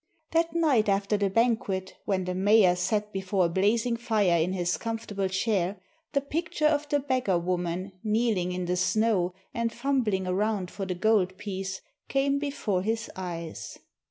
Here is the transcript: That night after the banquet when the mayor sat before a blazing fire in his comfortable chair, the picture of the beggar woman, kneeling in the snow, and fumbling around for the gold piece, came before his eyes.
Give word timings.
That 0.31 0.55
night 0.55 0.89
after 0.89 1.15
the 1.15 1.29
banquet 1.29 1.93
when 2.05 2.23
the 2.25 2.33
mayor 2.33 2.75
sat 2.75 3.13
before 3.13 3.45
a 3.45 3.49
blazing 3.49 3.95
fire 3.97 4.41
in 4.41 4.51
his 4.53 4.75
comfortable 4.77 5.27
chair, 5.27 5.79
the 6.13 6.21
picture 6.21 6.65
of 6.65 6.89
the 6.89 6.99
beggar 6.99 7.37
woman, 7.37 7.91
kneeling 8.03 8.51
in 8.51 8.65
the 8.65 8.77
snow, 8.77 9.35
and 9.53 9.71
fumbling 9.71 10.25
around 10.25 10.71
for 10.71 10.87
the 10.87 10.95
gold 10.95 11.37
piece, 11.37 11.81
came 12.07 12.39
before 12.39 12.81
his 12.81 13.11
eyes. 13.15 13.77